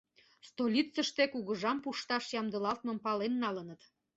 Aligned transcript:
Столицыште 0.49 1.23
кугыжам 1.33 1.77
пушташ 1.83 2.25
ямдылалтмым 2.39 2.97
пален 3.05 3.33
налыныт. 3.43 3.81